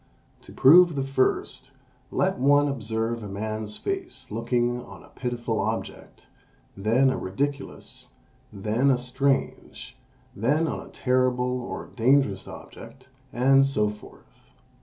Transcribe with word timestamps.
To 0.41 0.51
prove 0.51 0.95
the 0.95 1.03
first, 1.03 1.69
let 2.09 2.39
one 2.39 2.67
observe 2.67 3.21
a 3.21 3.27
man's 3.29 3.77
face 3.77 4.31
looking 4.31 4.81
on 4.83 5.03
a 5.03 5.09
pitiful 5.09 5.59
object, 5.59 6.25
then 6.75 7.11
a 7.11 7.17
ridiculous, 7.19 8.07
then 8.51 8.89
a 8.89 8.97
strange, 8.97 9.95
then 10.35 10.67
on 10.67 10.79
a 10.83 10.89
terrible 10.89 11.61
or 11.61 11.85
dangerous 11.95 12.47
object, 12.47 13.09
and 13.31 13.63
so 13.63 13.91
forth. 13.91 14.49